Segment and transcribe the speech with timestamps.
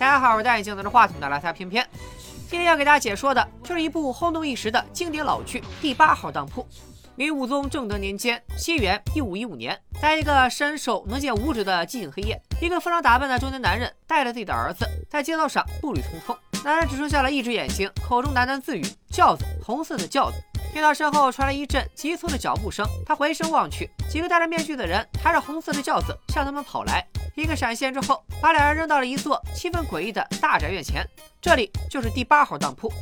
[0.00, 1.86] 大家好，我是戴眼镜拿着话筒的邋遢偏偏。
[2.48, 6.62] 今天要给大家解说的就是一部轰动一时的经典老剧《第八号当铺》。
[7.16, 16.34] 明武宗正德年间，西元一五一五年，在一个伸手能见五指的寂静黑夜，一个非常打扮的中年男人带着自己的儿子在街道上步履匆匆。
[16.64, 18.82] 男人只剩下了一只眼睛，口中喃喃自语
[19.12, 20.36] ：“轿子，红色的轿子。”
[20.72, 27.04] 听到身后传来一阵急促的脚步声，他回身望去，几个戴着面具的人抬着红色的轿子向他们跑来。
[27.36, 31.06] 一个闪现之后，把两人扔到了一座气氛诡异的大宅院前。
[31.40, 32.92] 这里就是第八号当铺。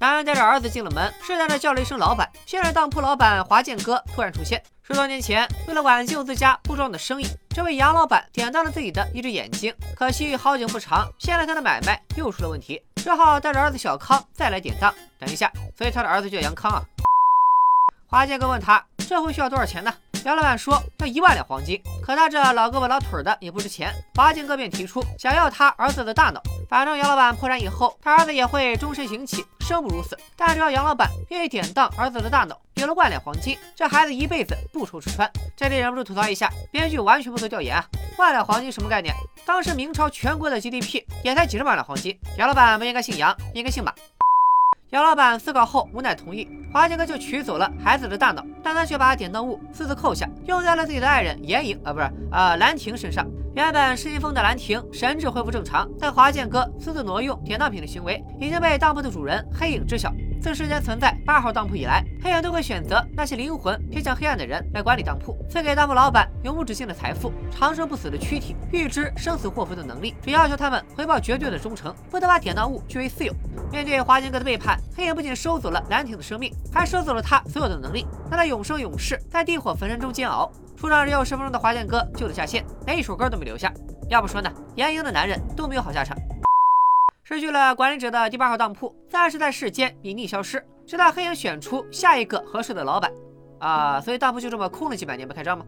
[0.00, 2.30] 男人带着儿子进了门，试探着叫了一声“老板”。
[2.46, 4.62] 现任当铺老板华建哥突然出现。
[4.82, 9.74] 十多年前，为了挽救自家不壮的生意，这位杨老板典当了自己的一只眼睛。
[9.96, 14.94] 可惜好景不长，现在他的买卖又出了问题，只好带着儿子小康再来典当。
[15.18, 16.82] 等一下，所以他的儿子叫杨康啊？
[18.10, 19.92] 华健哥问他：“这回需要多少钱呢？”
[20.24, 23.92] 杨老板说要一万两黄金，可他这老胳膊老腿的也不值钱。
[24.14, 26.40] 华健哥便提出想要他儿子的大脑，
[26.70, 30.18] 反正杨老板破产以后，他儿子也会终身行乞，生不如死。
[30.36, 35.30] 但只要杨老板愿意典当儿子的大脑，给了万两黄金，这孩子一辈子不愁吃穿。
[35.54, 37.84] 这里忍不住吐槽一下，编剧完全不做调研啊！
[38.16, 39.14] 万两黄金什么概念？
[39.44, 42.18] 当时明朝全国的 GDP 也才几十万两黄金。
[42.38, 43.92] 杨老板不应该姓杨，应该姓马。
[44.90, 53.26] 杨老板思考后无奈同意，华杰哥就取走了孩子的大脑，但他却把典当物私自扣下，用在了自己的爱人严颖啊，不是啊兰亭身上。
[53.58, 60.14] 原本失心疯的兰亭神智恢复正常，但华健哥私自挪用典当品的行为已经被当铺的主人黑影知晓。
[60.40, 73.34] 自世间存在八号当铺以来，黑影都会选择那些灵魂偏向黑暗的人来管理当铺，赐给当铺老板永无止境的财富、长生不死的躯体、预知生死祸福的能力，只要求他们回报绝对的忠诚，不得把典当物据为私有。
[73.72, 80.48] 面对华健哥的背叛，黑影不仅收走了兰亭的生命，还收走了他所有的能力，让他永生永世在地火焚身中煎熬。
[80.78, 83.72] 出场只有十分钟的华健哥就此下线，连一首歌都没留下。
[84.08, 86.16] 要不说呢，严营的男人都没有好下场。
[87.24, 93.10] 失去了管理者的第八号当铺，暂时在世间隐匿消失，直到黑影选出下一个合适的老板。
[93.58, 95.64] 啊，所以当铺就这么空了几百年不开张吗？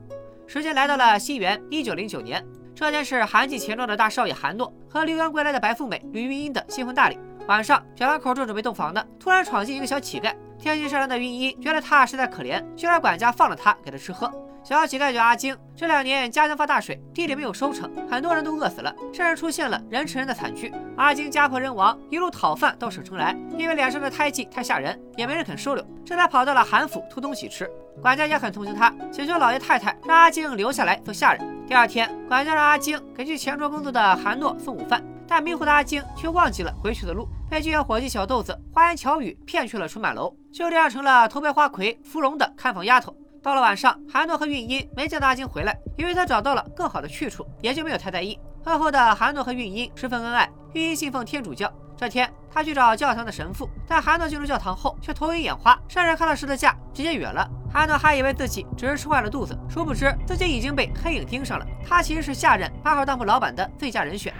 [0.47, 7.19] 时间来到了西元一九零九年，这天是韩继钱庄的大少爷韩诺和留洋归来的白富美吕玉英的新婚大礼。
[7.49, 10.33] 晚上，小两口正准备洞房呢，突然闯进一个小乞丐。
[10.57, 14.31] 天性善良的玉英觉得他实在可怜，就让管家放了他，给他吃喝。
[14.63, 20.73] 小乞丐叫阿晶，这两年家乡发大水，地里没有收成，很多人都饿死了，甚至出现了人吃人的惨剧。
[20.97, 27.69] 阿晶家破人亡，一路讨饭到省城来，因为脸上的胎记太吓人，也没人肯收留，这才跑到了韩府偷东西吃。
[28.03, 31.67] 管家也很同情他，请求老爷太太让阿晶留下来做下人。
[31.67, 43.17] 第二天，管家让阿晶给去前桌工作的韩诺送午饭，但迷糊的阿晶却忘记了回去的路，被剧院伙计小豆子花言巧语骗去了春满楼，就这样成了头戴花魁芙蓉的看房丫头。
[43.43, 48.39] 到了晚上，韩诺和韵音没见到阿金回来，因为他找到了更好的去处，也就没有太在意。
[48.63, 51.73] 婚后的韩诺和韵音十分恩爱，韵音信奉天主教。
[51.97, 57.49] 这天，他去找教堂的神父，但韩诺进入教堂后却头晕眼花，甚至看到十字架直接哕了。
[57.73, 61.67] 韩诺还以为自己只是吃坏了肚子，殊不知自己已经被黑影盯上了。
[61.87, 64.35] 他其实是下任八号当铺老板的最佳人选。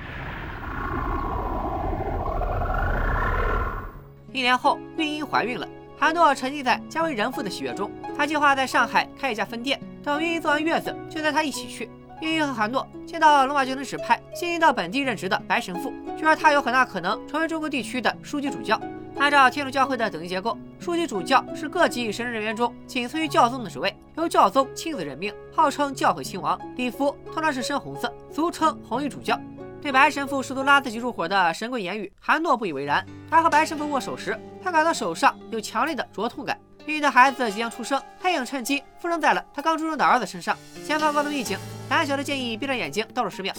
[4.33, 5.67] 一年后，韵音怀孕了。
[6.01, 9.79] 韩诺沉浸在将为人父的喜悦中，他计划在上海开一家分店。
[10.03, 11.91] 等云英坐完月子，就带他一起去。
[12.23, 18.81] 云英和韩诺见到龙马精神指派新移到本地任职的白神父，据说他有很大可能成为中国地区的书记主教。
[19.19, 26.59] 按照天主教会的等级结构，书记主教是各级神职人员中仅次于教宗的职位，由教宗亲自任命，号称教会亲王。
[26.77, 29.39] 礼服通常是深红色，俗称红衣主教。
[29.83, 33.05] 对白神父试图拉自己入伙的神棍言语，韩诺不以为然。
[33.31, 36.59] 他和白神父握手时，他感到手上有强烈的灼痛感。
[36.87, 40.57] 玉英的孩子即将出生，黑影趁机附身在了他刚出生的儿子身上。
[40.87, 41.59] 前方高度预警，
[41.89, 43.55] 胆小的建议闭上眼睛倒数十秒。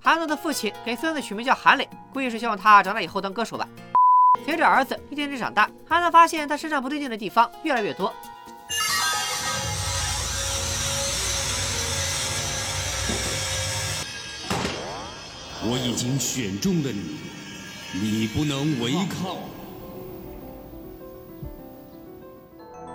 [0.00, 3.68] 韩诺的父亲给孙子取名叫韩磊，估计是希望他长大以后当歌手吧。
[4.44, 8.12] 随着儿子一天天长大，韩诺发现他身上不对劲的地方越来越多。
[15.68, 17.18] 我已经选中了你，
[17.92, 19.36] 你不能违抗。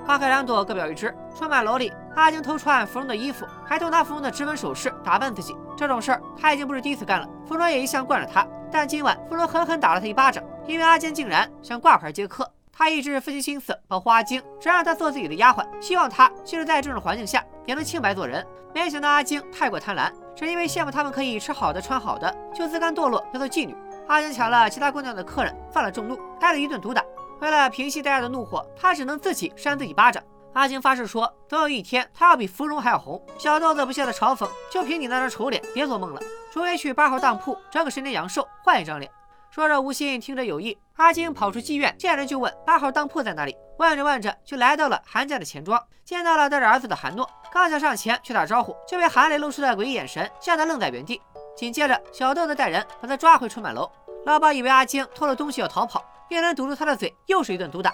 [0.07, 1.13] 花开两朵，各表一枝。
[1.37, 5.53] 春满楼里，阿晶偷穿芙蓉的衣服，还偷拿芙蓉的指纹首饰打扮自己。
[5.75, 8.47] 这种事儿他已经不是第一次干了，芙蓉也一向惯着他。
[8.71, 12.49] 但今晚芙蓉狠狠打了他一巴掌，因为阿坚竟然想挂牌接客。
[12.73, 18.45] 他一直费尽心思保护阿晶，只让她做自己的丫鬟，希望她即使在这种环境下也能清白做人。
[18.73, 20.11] 没想到阿晶太过贪婪。
[20.35, 23.75] 只因为羡慕他们可以吃好的穿好的，就自甘堕落，要做妓女。
[24.07, 27.03] 阿晶抢了其他姑娘的客人，犯了众怒，挨了一顿毒打。
[27.41, 30.23] 为了平息大家的怒火，他只能自己扇自己巴掌。
[30.53, 33.21] 阿金发誓说，总有一天他要比芙蓉还要红。
[33.37, 36.21] 小豆子不屑的嘲讽：“就凭你那张丑脸，别做梦了，
[36.51, 39.11] 除非去八号当铺找个神天阳寿换一张脸。”
[39.51, 40.77] 说着无心，听着有意。
[40.95, 43.53] 阿金跑出妓院，见人就问八号当铺在哪里。
[43.77, 47.29] 问着问着，就来到了韩家的钱庄，见到了带着儿子的韩诺。
[47.51, 51.21] 刚想上前去打招呼，就被韩磊露出的诡异眼神吓得愣在原地。
[51.57, 53.91] 紧接着，小豆子带人把他抓回春满楼。
[54.25, 57.93] 老鸨以为阿金偷了东西要逃跑，便能堵住他的嘴，又是一顿毒打。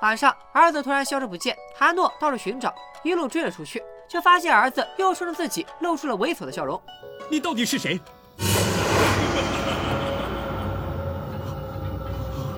[0.00, 6.80] 晚上，儿子突然消失不见，韩诺到处寻找，一路追了出去，却发现儿子又冲着自己露出了猥琐的笑容。
[7.28, 8.00] 你到底是谁？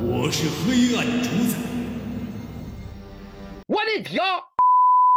[0.08, 1.58] 我是黑暗主宰。
[3.67, 4.23] 我的天！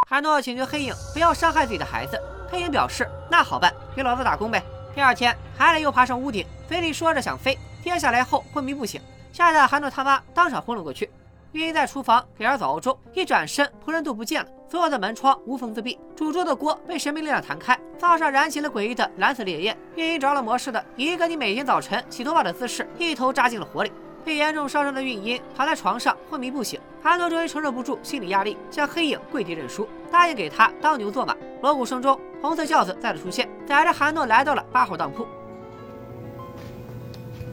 [0.08, 2.20] 韩诺请求黑影不要伤害自己的孩子，
[2.50, 4.60] 黑影表示那好办，给老子打工呗。
[4.92, 9.00] 第二天，韩磊又爬上屋顶，嘴里说着想飞，跌下来后昏迷不醒，
[9.32, 11.08] 吓得韩诺他妈当场昏了过去。
[11.52, 19.78] 玉英在厨房给儿子熬粥，一转身仆人都不见了，所有的门窗无缝自闭，煮粥的锅被神秘力量弹开，灶上燃起了诡异的蓝色烈焰。
[19.94, 23.92] 玉英着了魔似的，以一个你每天早晨洗头发的姿势，一头扎进了火里。
[24.24, 31.36] 被严重烧伤的孕婴躺在床上昏迷不醒，韩诺终于承受不住心理压力，向黑影跪地认输，答应给他当牛做马。
[31.62, 35.26] 锣鼓声中，红色轿子再次出现，载着韩诺来到了八号当铺。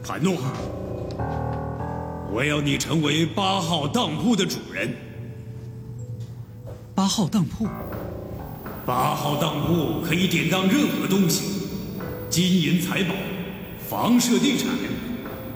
[0.06, 0.36] 韩诺，
[2.30, 4.94] 我要你成为八号当铺的主人。
[6.94, 7.66] 八号当铺，
[8.84, 11.68] 八号当铺可以典当任何东西，
[12.28, 13.14] 金银财宝、
[13.78, 14.68] 房舍地产。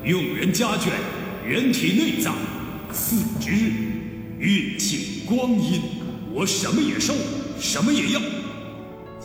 [0.05, 0.89] 用人家眷、
[1.49, 2.35] 人体内脏、
[2.93, 3.53] 四肢、
[4.37, 5.81] 运气、光阴，
[6.33, 7.15] 我什么也收，
[7.61, 8.21] 什么也要。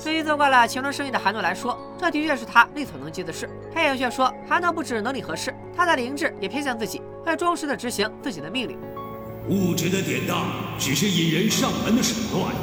[0.04, 3.50] 对于做惯了钱庄生意的韩诺来说，这的确是他力所能及的事。
[3.74, 8.78] 黑影却说，韩诺不止能力合适，他的灵智也偏向自己，会忠实的执行自己的命令。
[9.50, 10.46] 物质的典当
[10.78, 12.54] 只是引人上门的手段，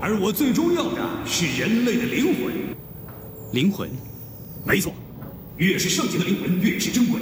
[0.00, 2.52] 而我最重要的是人类的灵魂。
[3.52, 3.90] 灵魂，
[4.64, 4.94] 没错，
[5.58, 7.20] 越是圣洁的灵魂越是珍贵。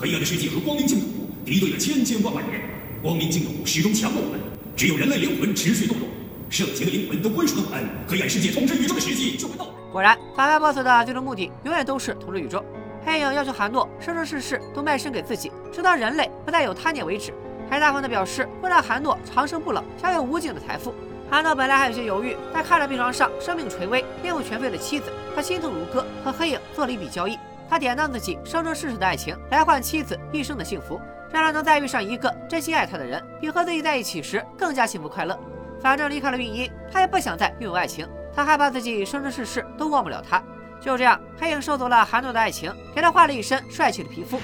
[0.00, 1.06] 黑暗的世界和光明净土
[1.44, 2.62] 敌对了千千万万年，
[3.02, 4.38] 光明净土始终强过我们，
[4.76, 6.06] 只有人类灵魂持续动容，
[6.48, 9.72] 圣洁的灵魂都归属了我们，黑暗世界统治宇宙的时机就会到来。
[9.90, 12.64] 果然，反派 BOSS 的最终目的永远都是统治宇宙。
[13.04, 17.34] 黑影要求韩诺生生世世都卖身给自己，直到人类不再有贪念为止，
[17.68, 20.94] 还大方的表示会让韩诺长生不老，享有无尽的财富。
[21.28, 27.36] 韩诺本来还有些犹豫，但看着病床上生命垂危、面目全非的妻子，他心痛如割，和黑影做了一笔交易。
[27.68, 30.98] 他典当自己生生世世的爱情，来换妻子一生的幸福，
[31.30, 35.38] 让他能再遇上一个真心爱他的人，比和自己在一起时更加幸福快乐。
[35.80, 40.42] 反正离开了孕婴，他也不想再拥有爱情，他害怕自己生生世世都忘不了他。
[40.80, 44.40] 就这样，黑影收走了韩诺的爱情，给他换了一身帅气的皮肤。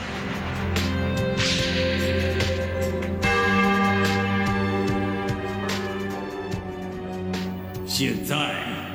[7.86, 8.36] 现在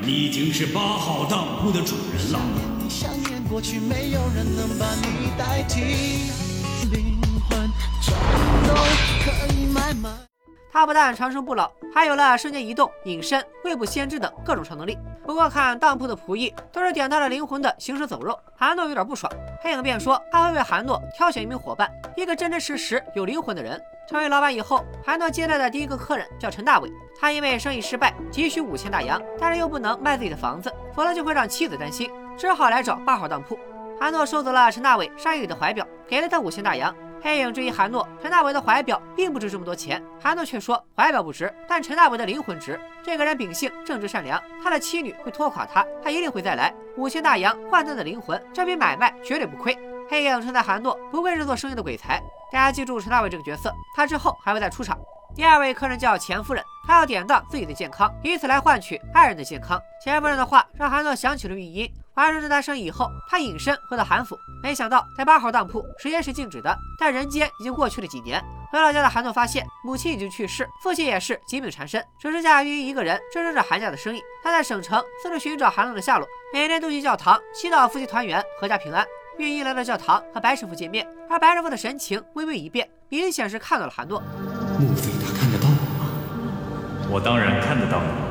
[0.01, 2.68] 你已经是八号当铺的主人了。
[3.49, 6.29] 过去没有人能把你代替，
[6.91, 7.19] 灵
[7.49, 7.67] 魂
[7.99, 8.13] 全
[8.67, 8.75] 都
[9.25, 10.11] 可以买卖
[10.71, 14.95] 他不但长生不老，还有了瞬间移动、隐身、未卜先知等各种超能力。
[15.25, 19.31] 不过看当铺的仆役都是点到了灵魂的行尸走肉，韩诺有点不爽。
[19.63, 23.81] 黑影便说他会为韩诺挑选一名伙伴，一个真真实实有灵魂的人。
[24.07, 26.89] 成为老板以后，韩诺接待的第一个客人叫陈大伟。
[27.19, 32.09] 他因为生意失败，急需五千大洋，但是又不能卖自己的房子，否则就会让妻子担心。
[32.39, 33.59] 只好来找八号当铺。
[33.99, 36.95] 韩诺收走了陈大伟商业里的怀表，给了他五千大洋。
[37.21, 40.01] 黑影质疑韩诺，陈大伟的怀表并不值这么多钱。
[40.23, 42.79] 韩诺却说怀表不值，但陈大伟的灵魂值。
[43.03, 46.73] 这个人秉性正直善良，他的妻女会拖垮他，他一定会再来。
[46.95, 49.77] 五千大洋换他的灵魂，这笔买卖绝对不亏。
[50.09, 52.23] 黑影称赞韩诺不愧是做生意的鬼才。
[52.53, 54.97] 大家记住陈大伟这个角色，他之后还会再出场。
[55.35, 59.79] 第二位客人叫钱夫人，她要典当自己的健康，以此来换取爱人的健康。
[60.03, 61.89] 钱夫人的话让韩诺想起了玉音。
[62.19, 68.43] 完成这单生意以后，他隐身回到韩府，没想到在八号当铺，时间是静止的，但人间已经过去了几年。
[68.71, 74.21] 回老家的韩诺发现母亲已经去世，父亲也是疾病缠身，只剩下玉英一个人支撑着韩家的生意。
[74.43, 79.05] 他在省城四处寻找韩诺的下落，每天都去教堂祈祷夫妻团圆、阖家平安。
[79.37, 84.21] 玉英来到教堂和白师傅见面，而白师傅的神情微微一变，明显是看到了韩诺。
[84.77, 87.09] 莫非他看得到我吗？
[87.09, 88.28] 我当然看得到你。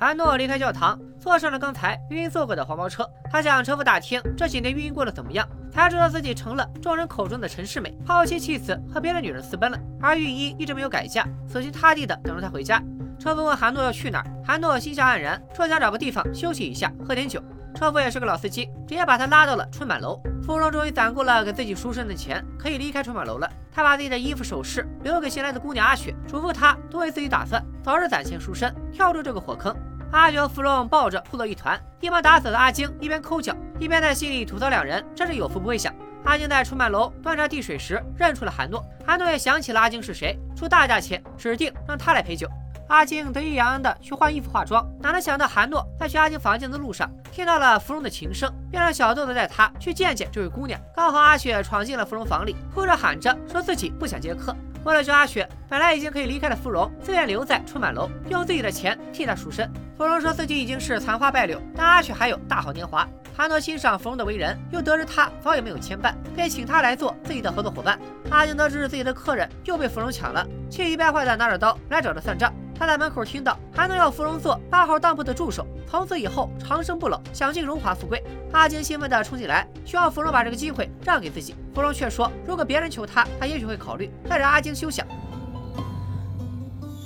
[0.00, 3.04] 韩诺离开教堂，坐上了刚才玉英坐过的黄包车。
[3.28, 9.78] 他向车夫打听这几年玉英过得怎么样，才知道自己成了众人口中的陈世美，抛妻弃子和别的女人私奔了。
[10.00, 12.80] 而玉英一直没有改嫁，死心塌地的等着他回家。
[13.18, 17.42] 车夫问韩诺要去哪儿，韩诺心下黯然，说想找个地方休息一下，喝点酒。
[17.74, 20.22] 车夫也是个老司机，直接把他拉到了春满楼。
[20.48, 23.46] 芙蓉终于攒够了给自己赎身的钱，可以离开春满楼了。
[23.70, 29.76] 他把自己的衣服首饰留给新来的姑娘阿雪，嘱咐她多为自己打算，早日攒钱赎身，跳出这个火坑。
[30.10, 35.94] 阿雪和芙蓉抱着哭作一团，一旁打扫的阿晶一边抠脚，一边在心里吐槽两人真是有福不会享。
[36.24, 42.48] 阿晶在春满楼端茶递水时认出了韩诺，韩诺也想起了阿晶是谁，出大价钱指定让他来陪酒。
[42.88, 50.80] 阿静得意洋洋的去换衣服化妆，哪能想到韩诺在去阿静房间的路上听到了芙蓉的琴声，便让小豆子带他去见见这位姑娘。
[50.96, 54.56] 刚好阿雪闯进了芙蓉房里，哭着喊着说自己不想接客。
[54.84, 59.70] 为了救阿雪，本来已经可以离开的芙蓉自愿留在春满楼，用自己的钱替她赎身。
[59.96, 63.06] 芙蓉说自己已经是残花败柳，但阿雪还有大好年华。
[63.36, 67.98] 韩诺欣赏芙蓉的为人，又得知她早已没有牵绊，便请她来做自己的合作伙伴。
[68.30, 72.50] 阿静得知自己的客人又被芙蓉抢了，气急败坏的拿着刀来找他算账。
[72.78, 78.22] 他在门口听到还能要芙蓉做八号当铺的助手，从此以后长生不老，享尽荣华富贵。
[78.52, 81.56] 阿晶兴奋地冲进来，希望芙蓉把这个机会让给自己。
[81.74, 85.04] 芙蓉却说，如果别人求他，他也许会考虑，但是阿晶休想。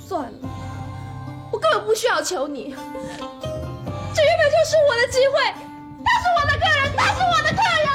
[0.07, 0.31] 算了，
[1.51, 5.33] 我根本不需要求你，这原本就是我的机会。
[6.05, 7.89] 他是我的客人，他是我的客人，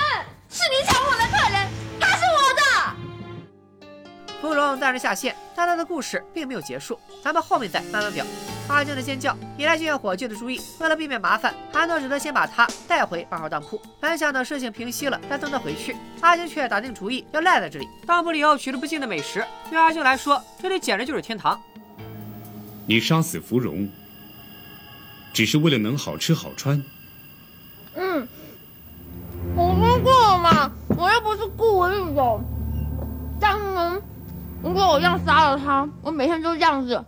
[0.48, 1.68] 是你抢我的客人，
[2.00, 2.60] 他是我的。
[4.40, 8.24] 芙蓉暂时下线，但他的故事并没有结束，咱们后面再慢慢聊。
[8.68, 13.82] 阿晶的尖叫引来救援火炬的注意，为了避免麻烦，韩诺只得先把他带回八号当铺。
[13.98, 17.88] 本想等事情平息了再送他回去，阿晶却打定主意要赖在这里。
[18.06, 21.60] 当铺里有取之不尽的美食，对阿静来说，这里简直就是天堂。
[22.86, 23.88] 你杀死芙蓉，
[25.32, 26.80] 只是为了能好吃好穿。
[27.96, 28.28] 嗯，
[29.56, 32.40] 我说过了嘛，我又不是故意的。
[33.40, 34.00] 但是呢，
[34.62, 37.04] 如果我这样杀了他，我每天就这样子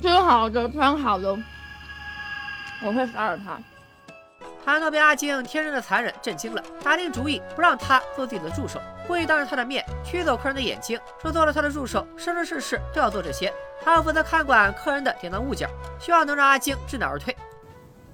[0.00, 1.36] 吃好的穿好的，
[2.84, 3.58] 我会杀了他。
[4.64, 13.52] 韩诺被阿晶天生的残忍震惊了，打定主意不让他做自己的助手，故意当着他的面取走客人的眼睛，说做了他的助手，生生世世都要做这些，
[13.84, 17.36] 还要负责看管客人的典当物件，希望能让阿晶知难而退。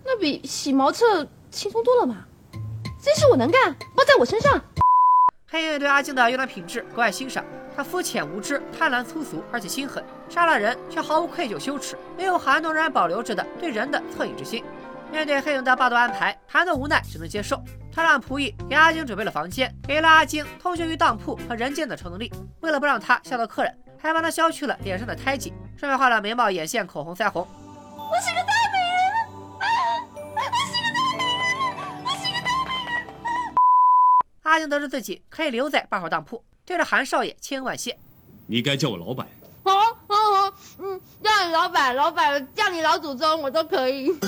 [0.03, 2.17] 那比洗茅厕轻松多了嘛？
[2.99, 4.59] 这事我能干，包在我身上。
[5.51, 7.43] 黑影对阿静的优良品质格外欣赏，
[7.75, 14.63] 她肤浅无知、贪婪粗俗，而且心狠，杀了人却毫无愧疚羞耻，没有韩诺仍然保留着的对人的恻隐之心。
[15.11, 17.59] 面对黑影的霸道安排，韩诺无奈只能接受。
[17.91, 22.31] 他让仆役给阿晶准备了房间，给了阿晶通行于当铺和人间的超能力。
[22.61, 27.49] 为了不让他吓到客人，还帮他消去了脸上的胎记，顺便画了眉毛、眼线、口红、腮红。
[27.97, 28.58] 我是个
[34.49, 37.99] 阿晶得知自己可以留在八号当铺，对着韩少爷千恩万谢。
[38.47, 39.29] 你该叫我老板。
[39.63, 39.75] 好，
[40.07, 40.15] 好，
[40.49, 44.11] 好，嗯，叫你老板，老板，叫你老祖宗，我都可以。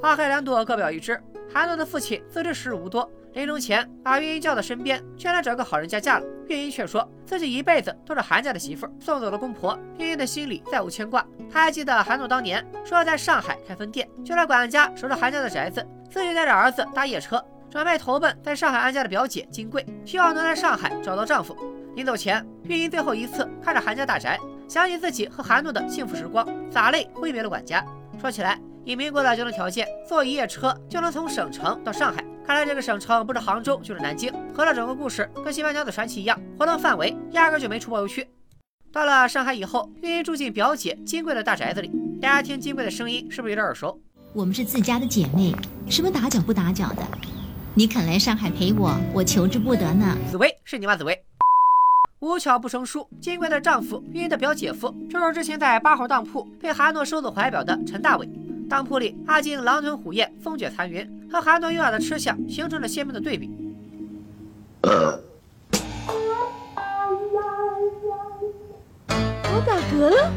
[0.00, 1.22] 花开两朵，各表一枝。
[1.52, 6.26] 韩诺的父亲自知时日无多，临终前把月英叫到身边，劝他找个好人家嫁了。
[6.46, 11.22] 月英却说自己一辈子都是韩家的媳妇，送走了公婆，月英的心里再无牵挂。
[11.52, 15.86] 他还记得韩诺当年说要在上海开分店，就让管家守着韩家的宅子。
[16.10, 21.56] 自己带着儿子搭夜车，准备投奔在上海安家的表姐金贵，希望能在上海找到丈夫。
[21.94, 24.38] 临走前，玉英最后一次看着韩家大宅，
[24.68, 27.84] 想起自己和韩诺的幸福时光，洒泪挥别了管家。
[28.20, 32.24] 说起来，以民国的交通条件，坐一夜车就能从省城到上海。
[32.44, 34.32] 看来这个省城不是杭州就是南京。
[34.52, 38.28] 合了整个故事跟《新白娘子传奇》一样，活动范围压根就没出包邮区。
[38.92, 44.00] 到了上海以后，玉英住进表姐金贵的大宅子里，大家听金贵的声音是不是有点耳熟？
[44.32, 45.52] 我们是自家的姐妹，
[45.88, 47.02] 什么打搅不打搅的？
[47.74, 50.16] 你肯来上海陪我，我求之不得呢。
[50.30, 50.96] 紫薇是你吗？
[50.96, 51.20] 紫薇，
[52.20, 53.08] 无巧不成书。
[53.20, 58.30] 金贵的丈夫，玉英的表姐夫，就是之前在八号当铺被韩诺收走怀表的陈大伟。
[58.68, 63.50] 当铺里，阿金狼吞虎咽，风卷残云，和韩诺优雅的吃相形成了鲜明的对比。
[69.52, 70.32] 我打嗝了。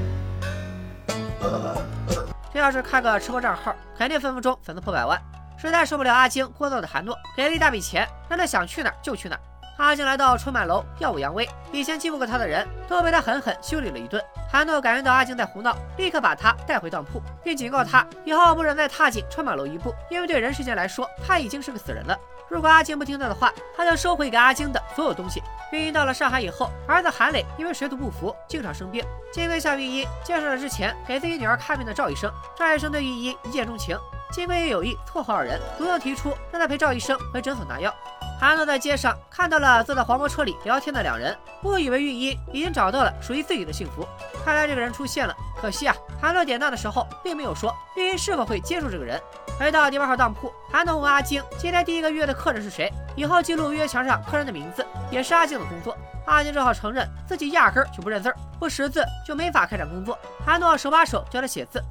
[2.54, 5.20] 这要是开个吃播账号，肯定分分钟粉丝破百万。
[5.58, 9.42] 实在受不了阿晶聒噪的韩诺，给了一大笔钱，让他想去哪儿就去哪儿。
[9.78, 14.24] 阿晶来到春满楼，耀武扬威，以前欺负过他的人都被他狠狠修理了一顿。
[14.52, 22.16] 韩诺感觉到阿晶在胡闹，立刻把他带回当铺，并警告他以后不准再踏进春满楼一步，因为对人世间来说，他已经是个死人了。
[22.50, 25.42] 如果阿晶不听他的话，他就收回给阿晶的所有东西。
[25.72, 29.04] 玉英到了上海以后，儿子韩磊因为水土不服，经常生病。
[29.32, 32.32] 金贵向玉英介绍了之前给自己女儿看病的赵医生。
[32.56, 33.98] 赵医生对玉英一见钟情，
[34.34, 37.94] 金贵也有意撮合二人，主动提出让他陪赵医生回诊所拿药。
[38.42, 39.84] 韩诺在街上看到了。
[39.84, 43.14] 坐在黄包车里聊天的两人，误以为玉英已经找到了。
[43.22, 44.06] 属于自己的幸福。
[44.44, 49.22] 看来这个人出现了，可惜啊，韩诺典当的时候并没有说玉英是否会接受这个人。
[49.60, 55.96] 回到第八号当铺，韩诺问阿晶今天第一个约的客人是谁，以后记录约墙上客人的名字也是阿晶的工作。
[56.26, 60.18] 阿晶只好承认自己压根儿就不认字儿，不识字就没法开展工作。
[60.44, 61.82] 韩诺手把手教他写字。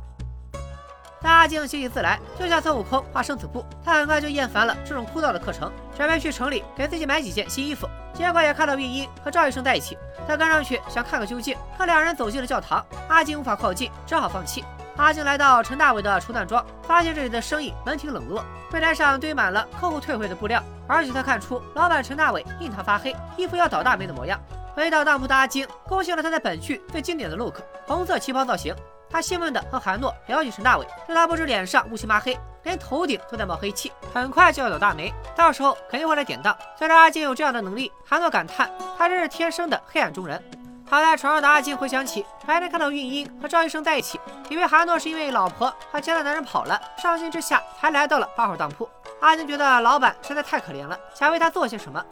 [1.22, 7.88] 但阿静写起字来就像孙悟空画生死簿，他很快就厌烦了这种枯燥的课程，准备去城里给自己买几件新衣服。
[8.12, 14.64] 结果也看到玉英和赵医生在一起，他跟上去想看个究竟，可两人走进了教堂，阿静无法靠近，只好放弃。
[14.96, 24.38] 阿静来到陈大伟的绸缎庄，发现这里的生意门庭冷落，柜台上堆满了客户退回的布料，而且他看出老板陈大伟印堂发黑，一副要倒大霉的模样。
[24.74, 28.74] 回到当铺的阿晶贡献了他在本剧最经典的 look，红色旗袍造型。
[29.12, 36.56] 他兴奋地和韩诺聊起陈大伟，这他不止脸上乌漆麻黑，连头顶都在冒黑气，很快就要倒大霉，到时候肯定会来典当。
[36.78, 40.42] 虽然阿金有这样的能力，韩诺感叹他真是天生的黑暗中人。
[40.88, 48.88] 躺在床上的阿金回想起白天看到孕英和赵医生在一起，以为韩诺是因为老婆和其他男人跑了，伤心之下才来到了八号当铺。
[49.20, 52.04] 阿金觉得老板实在太可怜了，想为他做些什么。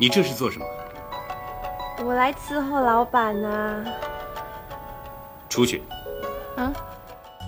[0.00, 0.66] 你这是做什么？
[2.04, 3.84] 我来伺候老板呐。
[5.54, 5.84] 出去。
[6.56, 6.72] 嗯，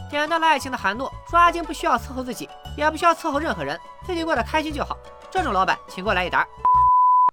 [0.09, 4.97] 点到了爱情的韩诺说：“阿金不需要伺候自己，也不需要伺候任何人，自己过得开心就好。
[5.29, 6.47] 这种老板，请过来一打。”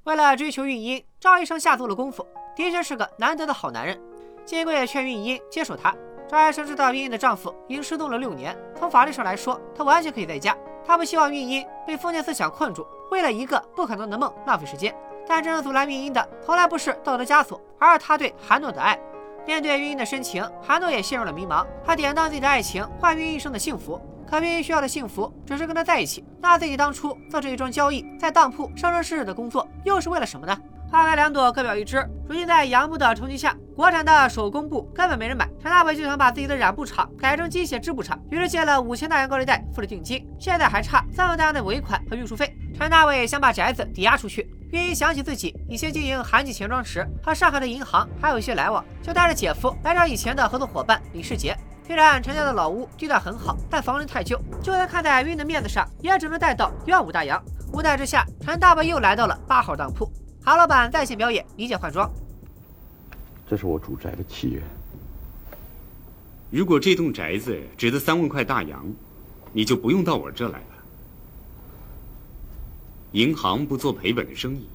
[0.05, 2.25] 为了追求韵音，赵医生下足了功夫，
[2.55, 3.99] 的确是个难得的好男人。
[4.45, 5.93] 金贵也劝韵音接受他。
[6.27, 10.57] 赵医生知道韵音的丈夫已经失踪了六年，从法律上来说，他完全可以在家。
[10.85, 14.93] 他不希望韵音被封建思想困住，为了一个不可能的梦浪费时间。
[15.27, 18.99] 但真正阻拦韵音的，从来不是道德枷锁，而是他对韩诺的爱。
[19.45, 21.65] 面对玉英的深情，韩诺也陷入了迷茫。
[21.85, 26.23] 他典当自己的爱情换玉英一生的幸福，可玉英需要的幸福只是跟他在一起。
[26.39, 30.57] 那自己当初做这一桩交易，在当铺生生世世的工作，又是为了什么呢？
[30.93, 32.07] 花开两朵，各表一枝。
[32.29, 35.49] 如今在洋布的冲击下，国产的手工布根本没人买。
[35.59, 42.55] 陈大伟就想把自己的染布厂改成机械织布厂，于是借了五千大洋高利贷，付了定金，现在还差三万大洋的尾款和运输费。
[42.77, 44.47] 陈大伟想把宅子抵押出去。
[44.71, 51.57] 玉英想起自己以前经营韩记钱庄时，和上海的银行还有一些来往，就带着姐夫来找以前的合作伙伴李世杰。
[51.87, 57.43] 虽然陈家的老屋地段很好，但房龄太旧，就算看在玉英的面子上，也只能贷到一万五大洋。
[57.71, 60.07] 无奈之下，陈大伟又来到了八号当铺。
[60.45, 62.11] 韩老板在线表演理解换装。
[63.49, 64.61] 这是我主宅的契约。
[66.51, 68.85] 如果这栋宅子值得三万块大洋，
[69.53, 70.65] 你就不用到我这来了。
[73.13, 74.67] 银行不做赔本的生意，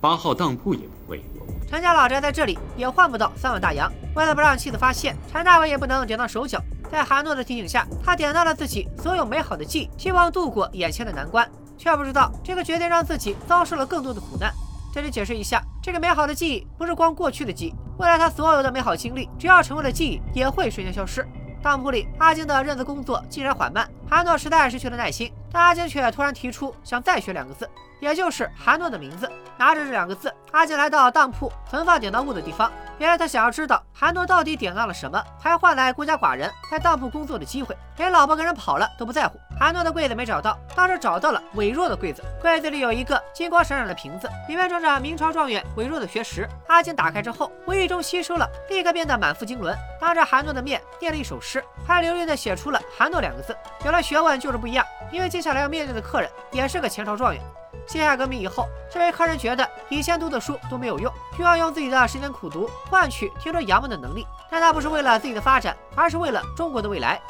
[0.00, 1.20] 八号当铺也不会。
[1.68, 3.90] 陈家老宅在这里也换不到三万大洋。
[4.14, 6.62] 为了不让妻子发现，陈大伟也不能点到手脚。
[6.90, 11.48] 在韩诺的提醒下，他点到了自己所有美好的记忆，希望度过眼前的难关，
[11.80, 14.52] 却不知道这个决定让自己遭受了更多的苦难。
[14.92, 21.26] 这里解释一下，这个美好的记忆不是光过去的记忆，未来他所有的美好经历，只要成为了记忆，也会瞬间消失。
[21.62, 25.32] 当铺里，阿晶的认字工作进展缓慢，韩诺实在失去了耐心。
[25.52, 27.68] 但阿金却突然提出想再学两个字，
[28.00, 29.28] 也就是韩诺的名字。
[29.58, 32.70] 拿着这两个字，阿金来到当铺存放典当物的地方。
[32.98, 39.38] 原来他想要知道韩诺到底典当了什么，才换来孤家寡人在当铺工作的机会，连老婆跟人跑了都不在乎。
[39.58, 42.22] 韩诺的柜子没找到，倒是找到了韦若的柜子。
[42.40, 46.48] 柜子里有一个金光闪闪的瓶子，里面装着明朝状元韦若的学识。
[46.68, 53.56] 阿金打开之后，无意中吸收了，立刻变得满腹经纶，当着韩诺的面念了一首诗，还流利的写出了“韩诺”两个字。
[53.84, 57.42] 有了学问就是不一样，因为接下来要面对的客人也是个前朝状元。
[57.86, 64.24] 辛亥革命以后，这位客人觉得以前读的书都没有用，需要用自己的十年苦读换取听说洋文的能力。
[64.50, 67.20] 但他不是为了自己的发展，而是为了中国的未来。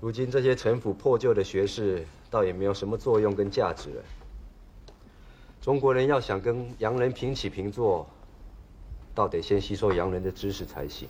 [0.00, 4.02] 如今这些陈腐破旧的学士，倒也没有什么作用跟价值了。
[5.60, 8.08] 中国人要想跟洋人平起平坐，
[9.14, 11.08] 倒得先吸收洋人的知识才行。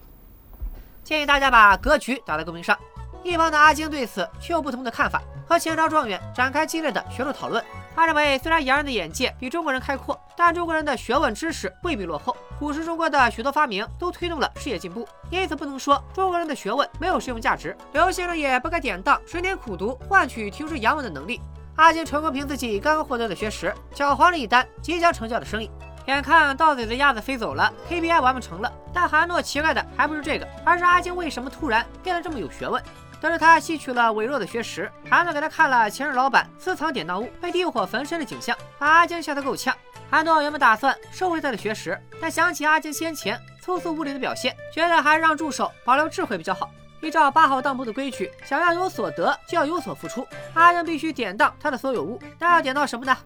[1.05, 2.77] 建议大家把格局打在公屏上。
[3.23, 7.63] 一旁的阿晶对此却有不同的看法，和前朝状元展开激烈的学术讨论。
[7.95, 12.35] 他认为，虽然洋人的眼界比中国人开阔，但中国人的学问知识未必落后。
[12.59, 17.77] 古时中国的许多发明都推动了事业进步，因此不能说中国人的学问没有实用价值。
[17.93, 21.41] 刘先生也不该典当十年苦读换取听说洋文的能力。
[21.77, 25.71] 阿金成功凭自己刚刚获得的学识，搅黄了一单即将成交的生意。
[26.07, 28.73] 眼看到嘴的鸭子飞走了，KPI 完不成了。
[28.93, 32.83] 但韩诺奇怪的还不是这个，而是阿金为什么突然变得这么有学问？
[33.23, 39.73] 得知他吸取了韦若的学识，韩诺给他看了前任老板私藏典当物被地火焚身的景象，把阿江吓得够呛。
[40.11, 46.69] 韩诺原本打算收回他的学识，但想起阿江先前粗俗无礼的表现，觉得还是让助手保留智慧比较好。
[47.01, 50.27] 依照八号当铺的规矩，想要有所得，就要有所付出。
[50.55, 53.17] 阿江必须典当他的所有物，那要典当什么呢？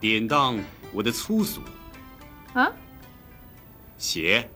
[0.00, 0.58] 典当
[0.92, 1.60] 我的粗俗。
[2.54, 2.72] 啊？
[3.96, 4.48] 写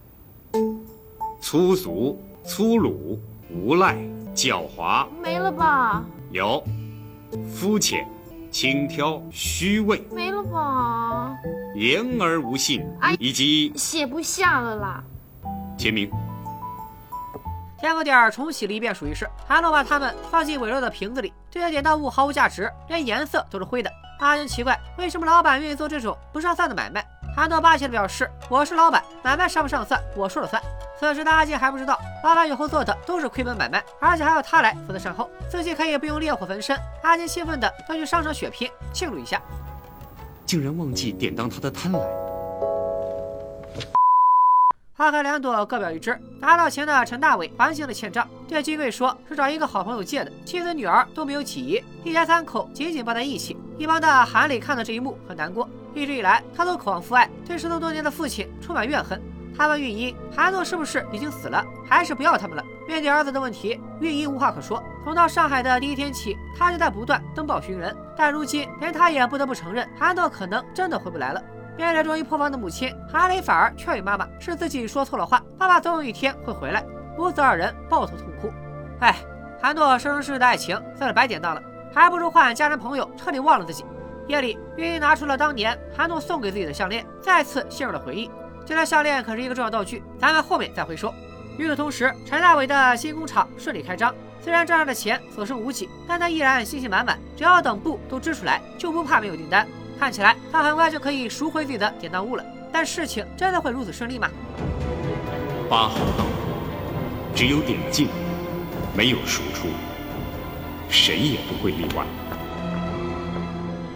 [1.40, 3.96] 粗俗、粗鲁、无赖、
[4.34, 5.06] 狡猾。
[5.22, 6.04] 没了吧？
[6.30, 6.62] 有，
[7.52, 8.06] 肤浅、
[8.50, 10.06] 轻佻、虚伪。
[10.10, 11.36] 没了吧？
[11.74, 12.86] 言而无信，
[13.18, 15.04] 以及写不下了啦。
[15.78, 16.10] 签名。
[17.78, 19.28] 填个点儿，重洗了一遍属于是。
[19.48, 23.90] 韩诺把它们放进微弱的瓶子里，这些典当物毫无价值，连颜色都是灰的。
[24.20, 27.04] 阿英奇怪，为什么老板愿意做这种不上算的买卖？
[27.34, 30.62] 韩诺霸气的表示：“我是老板，买卖上不上算，我说了算。”
[31.02, 36.78] 此时的阿金还不知道，老板以后做的都是亏本买卖，而且还要他来负责善后，自己可以不用烈火焚身。
[37.02, 39.42] 阿金兴奋的要去商场血拼，庆祝一下，
[40.46, 41.98] 竟然忘记典当他的贪婪。
[44.96, 46.16] 花开两朵，各表一枝。
[46.38, 53.56] 拿到钱的陈大伟还清了欠账，对金贵说是找一个好朋友借的，妻子女儿都没有起疑，一家三口紧紧抱在一起。
[53.76, 59.20] 一旁的韩磊看到这一幕很难过，一直以来他都渴望父爱，对失踪多年的父亲充满怨恨。
[59.56, 62.64] 他问运英，韩诺是不是已经死了，还是不要他们了？
[62.86, 64.82] 面对儿子的问题，运英无话可说。
[65.04, 71.42] 从到上海的第一天起，他就在不断登报寻人，但如今连他也不得不承认，韩诺可能真的回不来了。
[71.76, 76.84] 面对终于破防的母亲，韩磊反而劝慰妈妈是自己说错了话，爸爸总有一天会回来。
[77.16, 78.52] 母子二人抱头痛哭。
[79.00, 79.16] 哎，
[79.60, 81.62] 韩诺生生世世的爱情算是白典当了，
[81.94, 83.84] 还不如换家人朋友彻底忘了自己。
[84.28, 88.30] 夜里，玉英拿出了当年韩诺送给自己的项链，再次陷入了回忆。
[88.64, 91.14] 这条项链可是一个重要道具，咱们后面再会说。
[91.58, 99.66] 与此同时，陈大伟的新工厂顺利开张，虽然账上的钱所剩无几，但他依然信心满满，只要等布都织出来，就不怕没有订单。
[99.98, 104.28] 看起来他很快就可以赎回自己的典当物了，但事情真的会如此顺利吗？
[105.68, 106.32] 八号当铺
[107.34, 108.08] 只有点进，
[108.96, 109.68] 没有输出，
[110.88, 112.04] 谁也不会例外。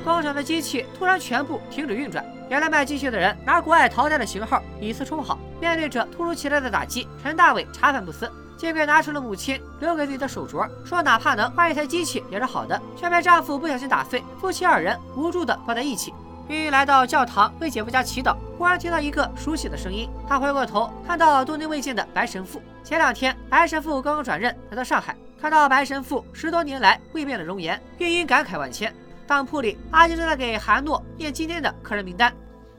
[0.04, 5.38] 工厂的机器突然全部停止运转，原来卖机器的人拿国外淘汰的型号以次充好。
[5.60, 8.30] 面对着突如其来的打击，陈大伟茶饭不思。
[8.56, 14.24] 金贵拿出了母亲留给自己的手镯，说哪怕能换一台机器也是好的，却被丈夫不小心打碎。
[14.40, 16.14] 夫妻二人无助地抱在一起。
[16.48, 20.08] 玉玉来到教堂为姐夫家祈祷，忽然听到一个熟悉的声音。
[20.28, 22.62] 她回过头，看到多年未见的白神父。
[22.84, 28.94] 前两天，白神父刚刚转任来到上海，看到白神父十多年来未变的容颜，玉英感慨万千。
[29.26, 32.32] 当铺里，阿金正在给韩诺念今天的客人名单。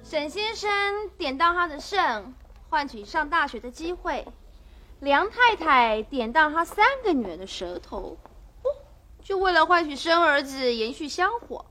[0.03, 0.69] 沈先生
[1.17, 2.33] 典当他的肾，
[2.69, 4.25] 换取上大学的机会。
[5.01, 8.17] 梁太太典当他三个女儿的舌头，
[8.63, 8.69] 哦，
[9.21, 11.65] 就为了换取生儿子延续香火。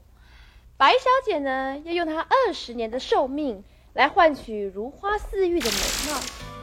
[0.77, 6.21] 白小姐呢，要用她二十年的寿命来换取如花似玉的美貌。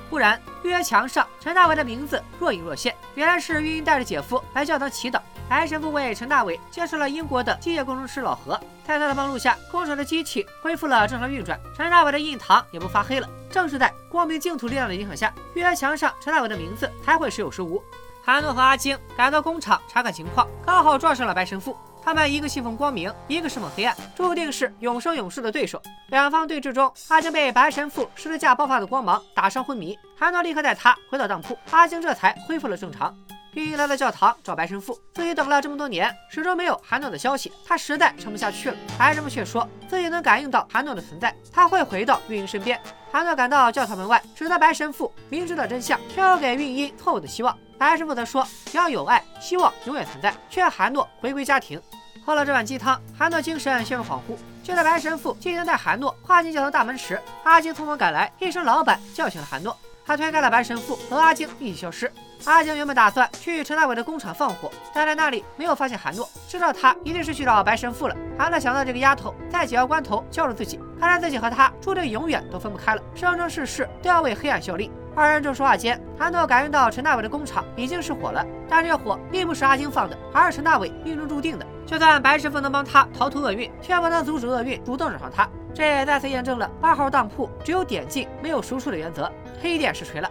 [0.10, 5.19] 忽然，预约墙上陈大伟的名字若隐若现，原来是玉英带着姐夫来教堂祈祷。
[5.49, 13.29] 白神父为陈大伟介绍了英国的机械工程师老何，在他的帮助下，工厂的机器恢复了正常运转，陈大伟的印堂也不发黑了。
[13.51, 17.82] 正是在光明净土力量的影响下，预言墙上陈大伟的名字才会时有时无。
[18.25, 21.77] 韩诺和阿晶赶到工厂查看情况，刚好撞上了白神父。
[22.06, 25.82] 他们一个信奉光明，一个信奉黑暗，注定是永生永世的对手。
[26.08, 33.15] 两方对峙中，阿晶被白神父十字架爆发的光芒打伤昏迷，韩诺立刻带他回到当铺，阿晶这才恢复了正常。
[33.55, 38.77] 玉英来到教堂找白神父，自己等了这么多年，始终没有韩诺的消息，他实在撑不下去了。
[38.97, 42.79] 白神父却说自己能感应到韩诺的存在，他会回到玉英身边。
[43.11, 47.55] 韩诺赶到教堂门外，指责白神父明知道真相，却要给玉英错误的希望。
[47.77, 51.79] 白神父则说只要有爱，希望永远存在，劝韩诺回归家庭。
[52.25, 54.35] 喝了这碗鸡汤，韩诺精神陷入恍惚。
[54.63, 59.77] 就在白神父即将带韩诺跨进教堂大门时，阿金匆忙赶来，一声“老板”叫醒了韩诺。
[60.05, 62.11] 他推开了白神父，和阿金一起消失。
[62.45, 68.15] 阿金原本打算去陈大伟的工厂放火，但在那里没有发现韩诺，知道他一定是去找白神父了。
[68.38, 74.91] 韩诺想到这个丫头在紧要关头救了自己，看来自己和她注定永远都分不开了，生生世世都要为黑暗效力。
[75.15, 81.65] 二人正说话间，韩诺感应到陈大伟的工厂已经失火了，但这火并不是阿金放的，而是陈大伟命中注定的。
[81.86, 85.47] 就算白师傅能帮他逃脱厄运，却不能阻止厄运主动惹上他。
[85.73, 89.32] 这也再次验证了八号当铺只有点进没有输出的原则。
[89.62, 90.29] 黑店实锤了，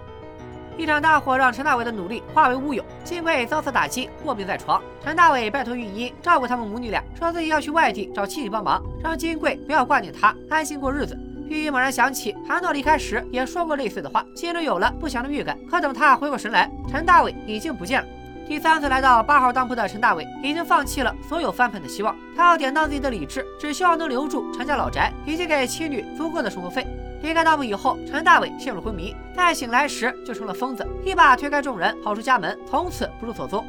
[0.79, 4.83] 一场大火让陈大伟的努力化为乌有，金贵遭此打击，卧病在床。
[5.05, 11.17] 陈大伟拜托玉英照顾他们母女俩，说自己要去外地找亲戚帮忙，让金贵不要挂念他，安心过日子。
[11.49, 15.59] 玉英猛然想起韩诺离开时也说过类似的话，心里有了不祥的预感。
[15.71, 18.09] 可等他回过神来，陈大伟已经不见了。
[18.49, 26.87] 第三次来到八号当铺的陈大伟已经放弃了所有翻盘的希望，他要典当自己的理智，只希望能留住陈家老宅，以及给妻女足够的生活费。
[27.23, 33.65] 离开大墓以后，陈大伟陷入昏迷，再醒来时就成了疯子，一把推开众人，跑出家门，从此不知所踪。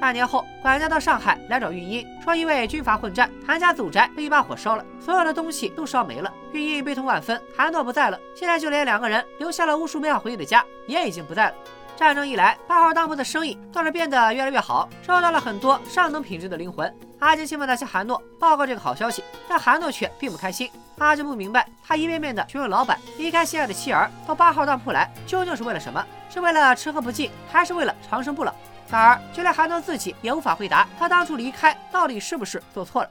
[0.00, 6.32] 半年后，管家到上海来找玉英，说因为军阀混战，韩家祖宅被一把火烧了，所有的东西都烧没了。
[6.52, 11.54] 玉英悲痛万分，韩诺不在了，现在就连两个人留下了无数美好回忆的家也已经不在了。
[11.96, 16.92] 战争一来，八号当铺的生意倒是变得越来越好，收到了很多上等品质的灵魂。
[17.20, 20.68] 阿金兴奋地向韩诺报告这个好消息，但韩诺却并不开心。
[20.98, 26.04] 阿金不明白，他一遍遍地询问老板，离开心爱的妻儿到八号当铺来，究竟是为了什么？
[26.28, 28.52] 是为了吃喝不尽，还是为了长生不老？
[28.90, 33.10] 然而，就连韩诺自己也无法回答，他当初离开到底是不是做错了？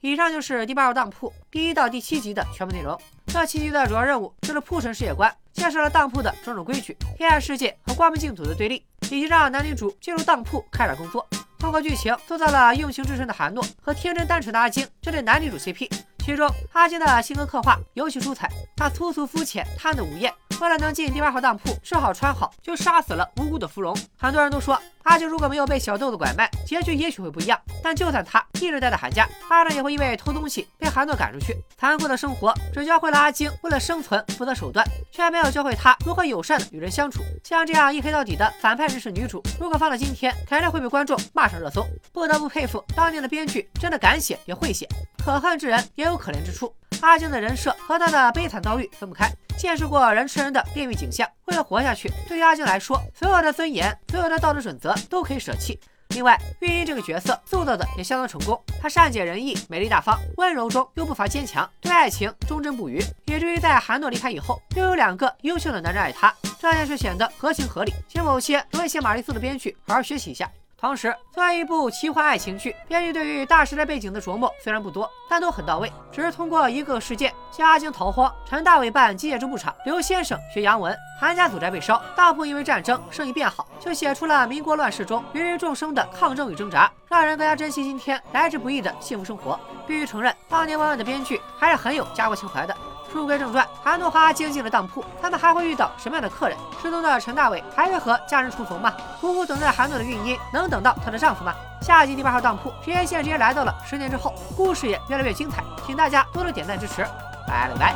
[0.00, 2.96] 以上就是第八号当铺第一到第七集的全部内容。
[3.26, 11.26] 这七集的主要任务就是铺陈世界观，介绍了当铺的种种规矩、黑暗世界和光明净土的对立，以及让男女主进入当铺开展工作。
[11.58, 15.90] 通过剧情塑造了用情至深的韩诺和天真单纯的阿晶这对男女主 CP。
[16.28, 20.30] 其中，阿金的性格刻画尤其出彩，他粗俗肤浅、贪得无厌。
[20.60, 23.96] 为了能进第八号当铺吃好穿好，就杀死了无辜的芙蓉。
[24.18, 27.58] 很多人都说，阿金如果没有被小豆子拐卖，结局也许会不一样。
[27.82, 31.56] 但就算他一直待在韩家，阿正也会因为偷东西被韩诺赶出去。
[31.78, 37.22] 残酷的生活只教会了阿金为了生存不择手段，却没有教会他如何友善的与人相处。
[37.42, 41.86] 像这样一黑到底的反派人士女主，如果放到今天，肯定会被观众骂上热搜。
[42.12, 44.86] 不得不佩服当年的编剧，真的敢写也会写。
[45.28, 46.74] 可恨之人也有可怜之处。
[47.02, 49.30] 阿金的人设和他的悲惨遭遇分不开。
[49.58, 55.78] 见识过人吃人的炼狱景象，为了活下去，对于阿金来说，所有的尊严、所有的道德准则都可以舍弃。
[56.14, 70.50] 另外，玉英这个角色塑造的也相当成功，她善解人意、美丽大方，温柔中又不乏坚强，对爱情忠贞不渝，以至于在韩诺离开以后，又有两个优秀的男人爱她，这件事显得合情合理，请某些不会写玛丽苏的编剧好好学习一下。
[70.80, 75.92] 同时，作为一部奇幻爱情剧，编剧对于大时代背景的琢磨虽然不多，但都很到位。
[76.12, 89.58] 只是通过一个事件，像阿金逃荒、陈大伟办机械织布厂、刘先生学洋文、韩家祖宅被烧、大铺因为战争生意变好，就写出了民国乱世中芸芸众生的抗争与挣扎，让人更加珍惜今天来之不易的幸福生活。
[89.84, 92.76] 必须承认，当年万万的编剧还是很有家国情怀的。
[93.12, 96.56] 书归正传，韩诺和阿晶进了当铺，他们还会遇到什么样的客人？
[96.82, 98.92] 失踪的陈大伟还会和家人重逢吗？
[99.20, 101.54] 苦苦等待韩诺的孕婴能等到她的丈夫吗？
[101.80, 107.06] 下集第八号当铺，时间线直接来到了十年之后，故事也越来越精彩，请大家多多点赞支持，
[107.46, 107.94] 拜了拜。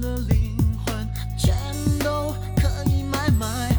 [0.00, 1.54] 的灵魂，全
[2.00, 3.71] 都可以买卖。